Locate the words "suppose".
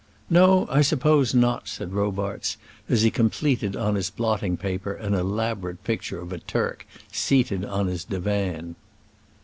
0.81-1.35